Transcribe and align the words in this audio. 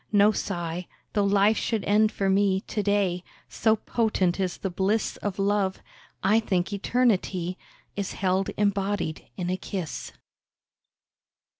No 0.11 0.31
sigh, 0.31 0.87
though 1.13 1.23
life 1.23 1.57
should 1.57 1.85
end 1.85 2.11
for 2.11 2.27
me 2.27 2.61
To 2.61 2.81
day; 2.81 3.23
so 3.47 3.75
potent 3.75 4.39
is 4.39 4.57
the 4.57 4.71
bliss 4.71 5.17
Of 5.17 5.37
love, 5.37 5.83
I 6.23 6.39
think 6.39 6.73
eternity 6.73 7.55
Is 7.95 8.13
held 8.13 8.49
embodied 8.57 9.27
in 9.37 9.51
a 9.51 9.57
kiss. 9.57 10.11